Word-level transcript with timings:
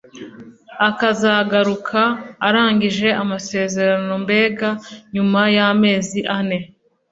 akazagaruka 0.89 2.01
arangije 2.47 3.07
amasezerano 3.21 4.11
mbega 4.23 4.69
nyuma 5.15 5.41
y’amezi 5.55 6.19
ane 6.37 6.59